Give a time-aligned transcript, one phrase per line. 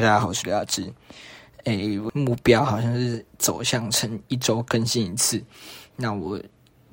[0.00, 0.92] 大家好，我是刘亚志。
[1.64, 5.42] 诶，目标好像是走向成一周更新一次。
[5.96, 6.40] 那我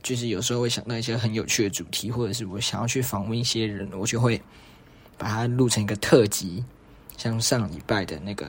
[0.02, 4.42] 就是有时候会想到一些很有趣的主题，或者是我想要去访问一些人，我就会
[5.20, 6.66] 把它录成一个特辑。
[7.16, 8.48] 像上礼拜的那个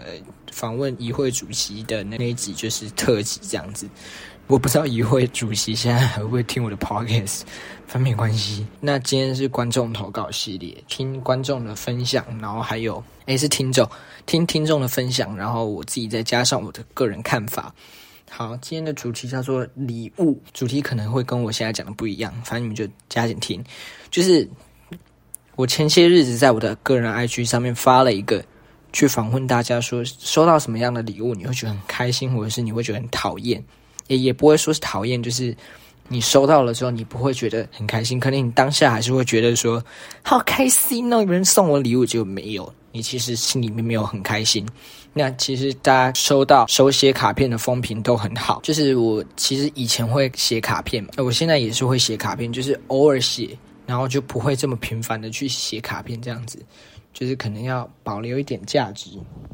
[0.50, 3.86] 访问议会主席的那一集，就是特辑这样子。
[4.46, 7.42] 我不知道议会主席现在还会不会听我的 podcast，
[7.86, 8.64] 反正没关系。
[8.80, 13.88] 那今天是观众投稿系列，听观众的分享，然后还有诶是听众
[14.24, 17.74] 听听众的分享，然后我自己再加上我的个人看法。
[18.30, 23.62] 好，今天的主题叫做礼物，主题可能会跟我现在讲的不一样，反正你们就加紧听。
[24.10, 24.48] 就是
[25.56, 28.44] 我前些日子在我的个人 IG 上面发了一个。
[28.92, 33.62] 去访问大家，说收到什么样的礼物你会觉得很开心，或者是你会觉得很讨厌，
[34.08, 35.56] 也也不会说是讨厌，就是
[36.08, 39.82] 你收到了之后你不会觉得很开心，可能你当下还是会觉得说
[40.22, 44.66] 好开心哦，有人送我礼物就没有，你其实心里面没有很开心。
[45.12, 56.58] 那其实大家收到手写卡片的风评都很好，就是我其实以前会写卡片嘛，我现在也是会写卡片，就是偶尔写，然后就不会这么频繁的去写卡片这样子。
[57.18, 59.08] 就是可能要保留一点价值，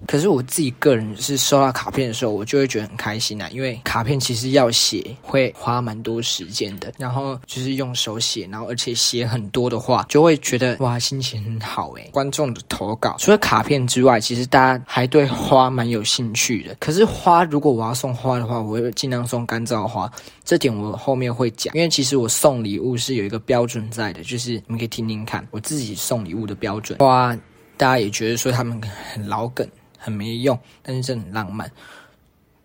[0.09, 12.11] 可是我自己个人是收到卡片的时候，我就会觉得很开心啊，因为卡片其实要写会花蛮多时间的，然后就是用手写，然后而且写很多的话，就会觉得哇心情很好诶。
[12.13, 16.75] 观众的投稿除了卡片之外，其实大家还对花蛮有兴趣的。
[16.81, 20.11] 可是花如果我要送花的话，我会尽量送干燥花，
[20.45, 21.73] 这点我后面会讲。
[21.77, 27.39] 因为其实我送礼物是有一个标准在的，就是你们可以听听看我自己送礼物的标准花。
[27.83, 28.81] 大家也觉得说他们
[29.13, 31.69] 很老梗，很没用，但是真的很浪漫。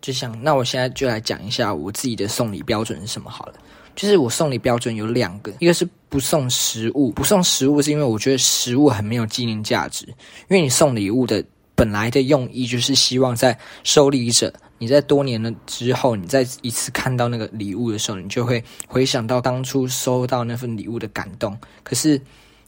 [0.00, 3.54] 就像那我现在就来讲一下我自己的送礼标准是什么好了。
[3.96, 10.06] 就是我送礼标准有两个，一个是不送食物，不送食物是因为我觉得食物很没有纪念价值。
[10.06, 21.58] 因为你送礼物的本来的用意就是希望在收礼者你在多年了之后，你再一次看到那个礼物的时候，你就会回想到当初收到那份礼物的感动。
[21.82, 22.20] 可是。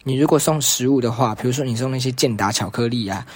[0.03, 3.27] 你如果送食物的话，比如说你送那些健达巧克力啊，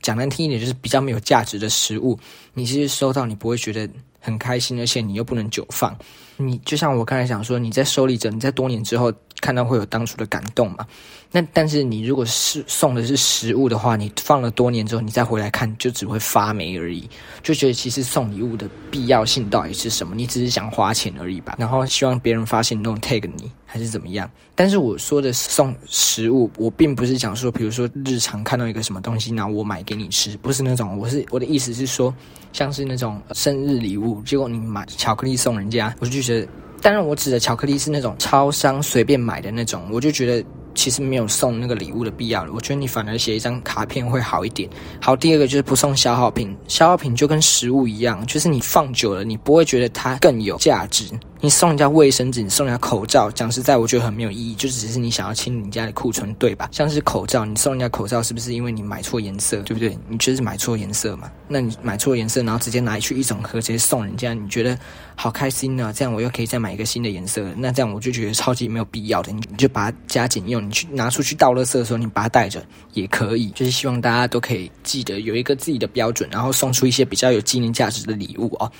[0.00, 2.18] 讲难听一点就是比较没有价值的食物，
[2.54, 3.88] 你其实收到你不会觉得
[4.20, 5.96] 很开心，而且你又不能久放。
[6.36, 10.86] 你就像我刚才想说，你在受礼者，你在多年之后看到会有当初的感动嘛？
[11.32, 17.08] 那但是你如果是送的是食物的话，你放了多年之后，你再回来看，就只会发霉而已。
[17.42, 20.14] 就觉得其实送礼物的必要性到底是什么？
[20.14, 21.56] 你只是想花钱而已吧？
[21.58, 24.30] 然后希望别人发现那种 tag 你，还是怎么样？
[24.54, 30.96] 但是我说的送食物，我并不是讲说，比如说日常看到一个什么东西，然后我买给你吃，不是那种。
[30.98, 32.14] 我是我的意思是说，
[32.52, 36.48] 像是那种生日礼物，结果你买巧克力送人家，我就觉得，
[36.82, 40.44] 当然我指的巧克力是那种超商随便买的那种，我就觉得。
[40.74, 44.66] 其实没有送那个礼物的必要了，我觉得你反而写一张卡片会好一点。
[45.02, 51.04] 好，第二个就是不送消耗品，消耗品就跟食物一样，就是你放久了，你不会觉得它更有价值。
[51.44, 56.68] 你送人家卫生纸，你送人家口罩，讲实在，我觉得很没有意义，就只是你想要清你家的库存，对吧？
[56.70, 59.98] 像是口罩，你送人家口罩，是不是因为你买错颜色，对不对？
[60.08, 61.28] 你就是买错颜色嘛？
[61.48, 64.78] 那你买错颜色，然后直接拿去一整盒直接送人家，你觉得
[65.16, 65.92] 好开心啊？
[65.92, 69.32] 这样我又可以再买一个新的颜色，那这样我就觉得超级没有必要的。
[69.32, 73.48] 你就把它加紧用，你去拿出去倒垃圾的时候，你把它带着也可以。
[73.48, 78.70] 就是希望大家都可以记得有一个自己的标准，然后送出一些比较有纪念价值的礼物哦。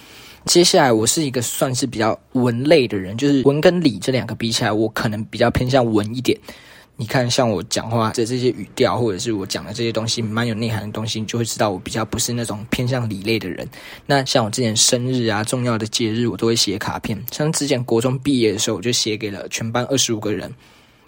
[0.46, 6.38] 接下来，我是一个算是比较文类的人，就是文跟理这两个比起来，我可能比较偏向文一点。
[6.96, 13.66] 你看，像我讲话的这些语调，或者是我讲的这些东西，蛮有内涵的东西，你就会知道我比较不是那种偏向理类的人。
[14.04, 17.20] 那像我之前生日啊、重要的节日，我都会写卡片。
[17.30, 20.52] 像之前国中毕业的时候，我就写给了全班二十五个人。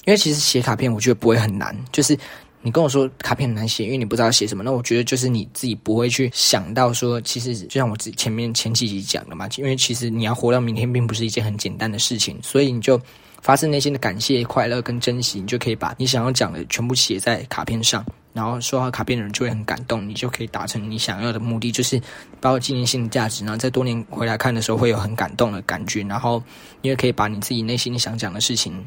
[0.06, 2.16] 因为其实写卡片，我觉得不会很难，就是。
[2.64, 4.64] 你跟我说卡片很难写，因为你不知道写什么。
[4.64, 12.98] 那我觉得就是你自己不会去想到说，其实就像我自己前面前几集讲的嘛，因为其实你要活到明天，并不是一件很简单的事情，所以你就
[13.42, 18.02] 发自内心的感谢、快乐跟珍惜，你就可以把你想要讲的全部写在卡片上，
[18.32, 22.00] 然后收到卡片的人就会很感动，你就可以达成你想要的目的，就是
[22.40, 26.42] 包括纪念性的价值，然后在多年回来看的时候会有很感动的感觉，然后
[26.80, 28.82] 你也可以把你自己内心想讲的事情。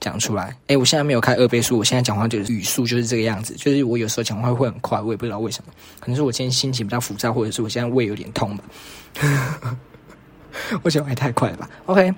[0.00, 8.64] 讲出来，诶，我现在没有开二倍速，我现在讲话就是语速就是这个样子，就是我有时候讲话会很快，我也不知道为什么，可能是我今天心情比较浮躁，或者是我现在胃有点痛吧。
[10.82, 12.12] 我讲话太快了吧？OK，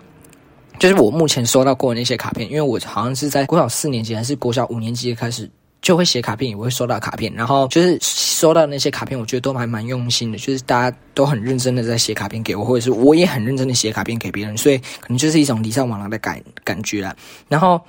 [0.79, 5.51] 就是我目前收到过的那些卡片，因为我好像是在国小四年级还是国小五年级开始。
[5.83, 17.15] 就会写卡片，也会收到卡片，然后就是收到那些卡片，我觉得都还蛮用心的，就是大家都很认真的在写卡片给我，或者是我也很认真的写卡片给别人，所以可能就是一种礼尚往来的感感觉啦。
[17.49, 17.81] 然后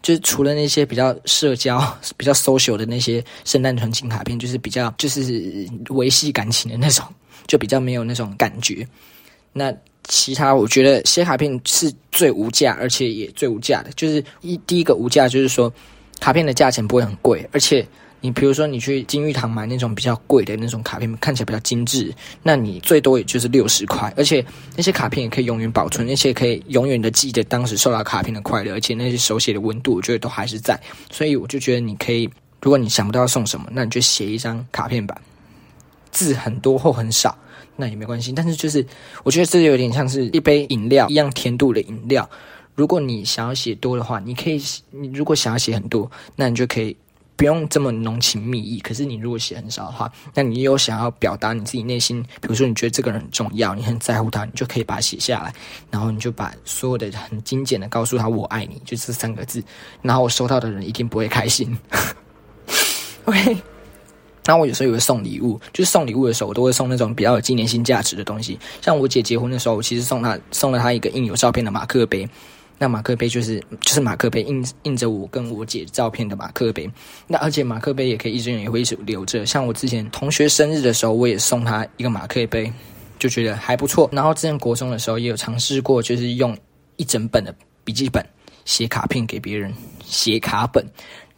[0.00, 1.78] 就是除了那些比较社交、
[2.16, 7.04] 比较 social 的那些圣诞纯情卡片，就是比较就是维系感情的那种，
[7.46, 8.86] 就比较没有那种感觉。
[9.52, 9.70] 那
[10.08, 13.90] 其他我觉得写卡片是最无价，而且也最无价的。
[13.94, 15.72] 就是一第一个无价，就是说
[16.22, 17.84] 卡片的价钱不会很贵，而且
[18.20, 22.14] 你比如说你去金玉堂买那种比较贵的那种卡片，看起来比较精致，
[22.44, 24.44] 那你最多也就是六十块，而且
[24.76, 30.80] 那些卡片也可以永远保存，而且可以永远的记得当时收到卡片的快乐，而且那些手写的温度，我觉得都还是在。
[31.10, 32.30] 所以我就觉得你可以，
[32.60, 35.20] 如果你想不到送什么，那你就写一张卡片吧，
[36.12, 37.36] 字很多或很少。
[37.74, 38.86] 那也没关系，但是就是
[39.24, 42.30] 我觉得这有点像是一杯饮料一样甜度的饮料。
[42.74, 44.60] 如果你想要写多的话，你可以，
[44.90, 46.96] 你如果想要写很多，那你就可以
[47.36, 48.80] 不用这么浓情蜜意。
[48.80, 55.54] 可是你如果写很少的话，那你有想要表达你自己内心，比如说你觉得这个人很重要，你很在乎他，你就可以把它写下来，
[55.90, 59.62] 然后你就把所有的很精简的告诉他我爱你，就这三个字，
[60.00, 61.76] 然后我收到的人一定不会开心。
[63.24, 63.56] OK。
[64.44, 68.58] 那我有时候也会送礼物，就是送礼物的时候，我都会送那种比较有纪念性价值的东西。
[68.80, 72.28] 像我姐结婚的时候，我其实送她送了她一个印有照片的马克杯。
[72.78, 76.90] 那马克杯就是就是马克杯，印印着我跟我姐照片的马克杯。
[77.26, 79.46] 那而且马克杯也可以一直用，也会一直留着。
[79.46, 82.72] 像我之前同学生日的时候，我也送他一个马克杯，
[83.18, 84.10] 就觉得还不错。
[84.12, 86.56] 然后之前国中的时候也有尝试过，就是用
[86.96, 87.54] 一整本的
[87.84, 88.24] 笔记本
[88.64, 89.72] 写卡片给别人，
[90.04, 90.84] 写卡本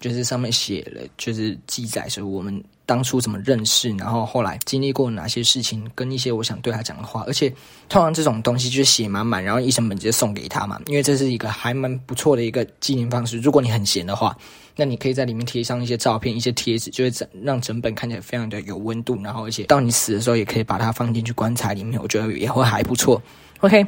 [0.05, 2.63] 就是上面写了，就是记载着我们。
[2.87, 7.49] 当初怎么认识，然后后来经历过哪些事情，跟一些我想对他讲的话，而且
[7.89, 13.39] 通常这种东西就写满满，然后一整本直接送给他嘛，因为这是一个还蛮不错的一个纪念方式。
[13.39, 14.37] 如果你很闲的话，
[14.77, 23.19] 那你可以在里面贴上一些照片、一些贴纸，就会整让整本看起来非常的有温度，然后而且到你死的时候也可以把它放进去棺材里面，我觉得也会还不错。
[23.61, 23.83] OK，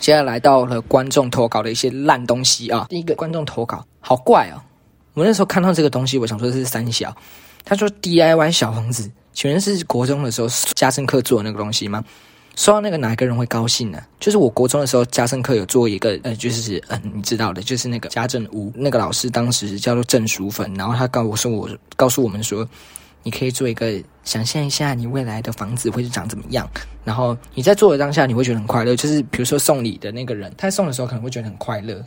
[0.00, 4.58] 接下来到了观众投稿的一些烂东西啊，第一个观众投稿好怪哦，
[5.14, 7.16] 我那时候看到这个东西，我想说这是三小。
[7.64, 12.04] 他说 DIY 小房子，请问是国中的时候家政课做的那个东西吗？
[12.56, 14.00] 说到那个哪一个人会高兴呢？
[14.20, 22.68] 就是我国中的时候家政课有做一个，呃，就是嗯，你知道的，就是那个家政屋，那个老师当时叫做郑淑芬，然后他告我说我告诉我们说，
[23.22, 26.68] 你可以做一个想象一下你未来的房子会是长怎么样，
[27.02, 32.04] 然后你在做的当下你会觉得很快乐，就是比如说送礼的那个人，他送的时候可能会觉得很快乐。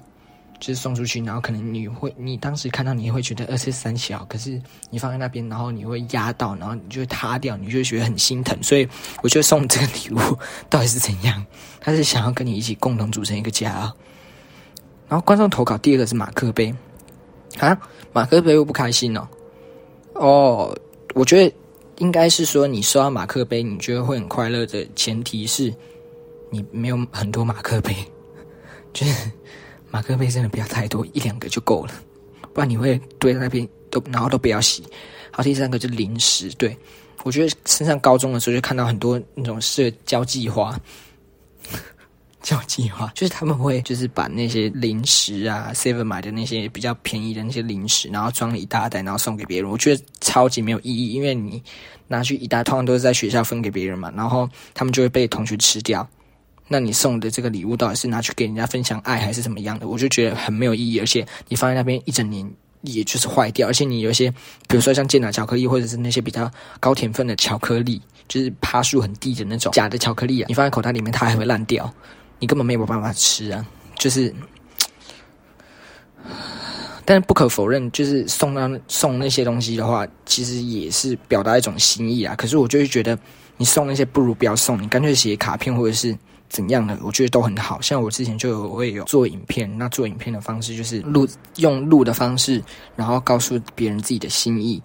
[0.60, 4.60] 就是送出去，然后可能你会，你当时看到你会觉得二是三小，可是
[4.90, 8.58] 你放在那边，然后你会压到，然后你就会塌掉，你就会觉得很心疼。
[8.64, 8.88] 所以
[9.22, 10.38] 我觉得送这个礼物
[10.70, 11.46] 到底是怎样？
[11.80, 13.94] 他是想要跟你一起共同组成一个家。
[15.08, 16.74] 然后观众投稿第二个是马克杯
[17.60, 17.80] 啊，
[18.12, 19.28] 马克杯又不开心哦。
[20.14, 20.78] 哦，
[21.14, 21.56] 我觉得
[22.00, 25.74] 应该是说你收到马克杯，你觉得会很快乐的前提是
[26.50, 27.96] 你没有很多马克杯，
[28.92, 29.32] 就是。
[29.98, 31.94] 马克杯真的不要太多，一两个就够了，
[32.54, 34.84] 不然你会堆在那边都，然后都不要洗。
[35.32, 36.78] 好，第三个就是零食，对
[37.24, 40.80] 我觉得升上高中的时候就看到很多那种社交计划，
[42.44, 49.68] 交计划就是他们会就是把那些零食啊，seven 买的那些比较便宜的那些零食，然后装了一大袋，然后送给别人。
[49.68, 51.60] 我觉得超级没有意义，因为你
[52.08, 56.08] 拿去一大，通常都是在学校分给别人嘛，然后他们就会被同学吃掉。
[56.70, 59.88] 那你送的这个礼物到底是拿去给人家分享爱，还是怎么样的？
[59.88, 62.46] 我就觉得很没有意义，而且你放在那边一整年，
[62.82, 63.70] 也就是坏掉。
[63.70, 64.30] 而且你有一些，
[64.68, 66.52] 比如说像健脑巧克力，或者是那些比较
[66.82, 71.90] 高甜分的巧克力，就是趴数很低的那种假的巧克力啊，你放在口袋里面，它还会烂掉，
[72.38, 73.66] 你根本没有办法吃啊。
[73.98, 74.36] 就是，
[77.06, 82.36] 但是不可否认，就是送那送那些东西的话，其实也是表达一种心意啊。
[82.36, 83.18] 可是我就会觉得，
[83.56, 86.14] 你送那些不如不要送，你干脆写卡片或者是。
[86.50, 86.98] 怎样的？
[87.04, 87.82] 我觉得都很好。
[87.82, 91.28] 像我之前就有会有做影片，那做影片的方式就是录
[91.58, 92.64] 用录的方式，
[92.96, 94.82] 然后告诉别人自己的心意，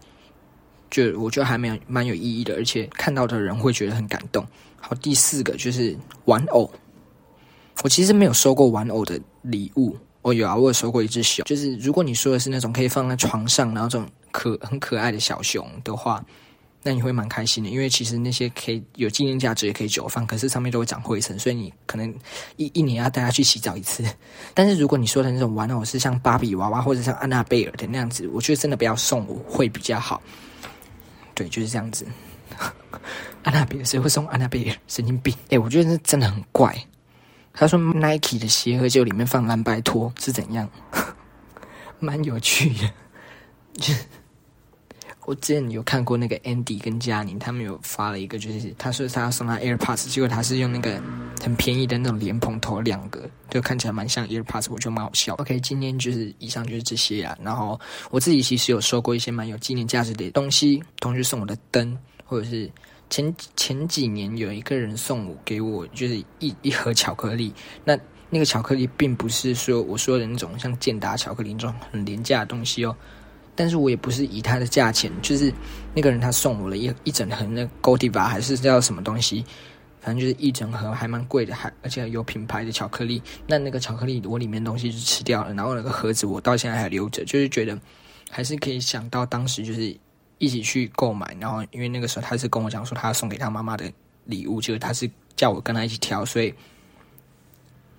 [0.90, 4.46] 就我觉得还蛮蛮有意义的，而且看到的人会觉得很感动。
[4.80, 6.70] 好，第四个就是玩偶。
[7.82, 11.44] 我其实没有收过玩偶的礼物，我有啊，我有收过一只熊。
[11.44, 16.24] 就是如果你说的是那种可以放在床上，然后这种可很可爱的小熊的话。
[16.82, 22.12] 那你会蛮开心的，因为其实那些可以有纪念价值，也可以久放，可是上面都会长灰尘，所以你可能
[22.56, 24.04] 一一年要带它去洗澡一次。
[24.52, 30.20] 但是如果你说的那种玩偶是像芭比娃娃或者像安娜贝尔的那样子，我觉得真的不要送我会比较好。
[31.34, 32.06] 对，就是这样子。
[33.44, 34.76] 安娜贝尔谁会送安娜贝尔？
[34.88, 35.34] 神经病！
[35.50, 36.76] 哎，我觉得这真的很怪。
[37.52, 40.68] 他说 Nike 的鞋盒就里面放蓝白拖是怎样？
[42.00, 42.90] 蛮有趣的。
[45.24, 51.00] 我之前有看过那个 Andy 跟嘉宁，他们有发了一个，就是他说他要送他 AirPods，结果他是用那个
[51.40, 55.34] 很便宜的那种莲蓬头，两个就看起来蛮像 AirPods，我觉得蛮好笑。
[55.34, 57.38] OK，今天就是以上就是这些啊。
[57.40, 62.68] 然后我自己其实有收过一些蛮有纪念价值的东西，同学送我的灯，或者是
[63.08, 67.96] 前前几年有一个人送我给我就是一一盒巧克力，那
[68.28, 72.96] 那个巧克力并不是说我说的那种像健达巧克力那种很廉价的东西哦。
[73.62, 75.54] 但是我也不是以它的价钱，就是
[75.94, 79.44] 那个人他送我了一一整盒那 Godiva 还是叫什么东西，
[80.00, 83.22] 反正就是一整盒还蛮贵的，还而且有品牌的巧克力。
[83.46, 87.78] 那那个巧克力我里面东西就吃掉了，然后那个盒子我到现在还留着，就是觉得
[88.30, 89.96] 还是可以想到当时就是
[90.38, 93.88] 一起去购买，然后因为那个时候他是跟我讲说他要送给他妈妈的
[94.24, 96.52] 礼物，就是他是叫我跟他一起挑，所以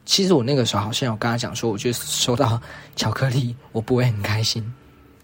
[0.03, 2.62] 其实我那个时候好像有跟他讲说，我觉得收到
[2.98, 4.62] 巧克力我不会很开心。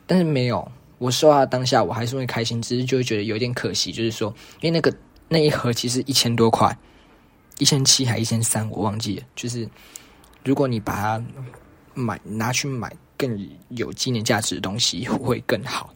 [0.09, 4.91] 但是没有，我收到当下我还是会开心，只是就会觉得有点可惜，就是说，因为那个
[5.27, 6.75] 那一盒其实一千多块，
[7.59, 9.23] 一千七还一千三，我忘记了。
[9.35, 9.69] 就是
[10.43, 11.23] 如果你把它
[11.93, 15.93] 买拿去买更有纪念价值的东西，会更好。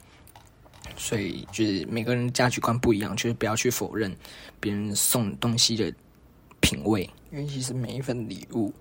[0.96, 4.16] 所以就是每个人价值观不一样，就是不要去否认
[4.60, 5.92] 别人送东西的
[6.60, 8.72] 品味，因为其实每一份礼物，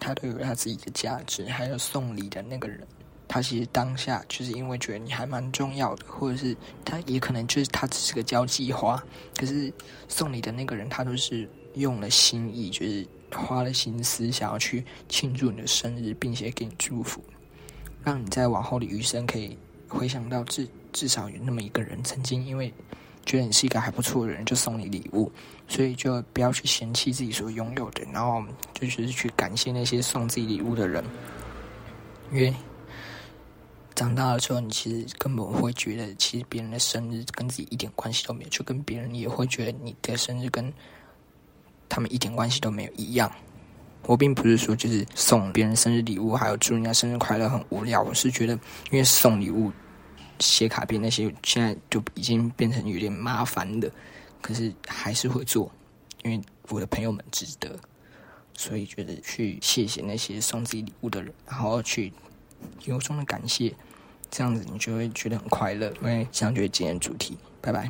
[0.00, 2.80] 它都有它自己的价值，还有送礼的那个人。
[3.32, 9.02] 他其实当下就是因为觉得你还蛮重要的，或者是他也可能就是他只是个交际花，
[9.34, 9.72] 可是
[10.06, 17.24] 送你的那个人他都是用了心意，就是花了心思想要去庆祝你的生日，并且给你祝福，
[18.04, 19.56] 让你在往后的余生可以
[19.88, 22.70] 回想到至至少有那么一个人曾经因为
[23.24, 25.32] 觉得你是一个还不错的人，就送你礼物，
[25.68, 31.02] 所以就不要去嫌弃自己所拥有的，然后就是去感谢那些送自己礼物的人，
[32.30, 32.54] 因为。
[34.02, 40.72] 长大了之后，你其实根本会觉得，其实别人的生日跟自己一点关系都没有，就跟别人也会觉得你的生日跟
[41.88, 43.30] 他们一点关系都没有一样。
[44.06, 48.02] 我并不是说就是送别人生日礼物，还有祝人家生日快乐很无聊。
[48.02, 48.54] 我是觉得，
[48.90, 49.70] 因为送礼物、
[50.40, 53.88] 写卡片那些，现在就已经变成有点麻烦的，
[54.40, 55.70] 可是还是会做，
[56.24, 57.78] 因为我的朋友们值得，
[58.54, 62.12] 所以觉得去谢谢那些送自己礼物的人，然后去。
[62.84, 63.74] 由衷的感谢，
[64.32, 65.92] 这样子你就会觉得很快乐。
[66.00, 67.88] 因为这样就是今天主题，拜拜。